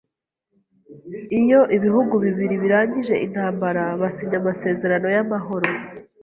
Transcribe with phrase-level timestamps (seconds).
[1.39, 5.69] Iyo ibihugu bibiri birangije intambara, basinya amasezerano yamahoro.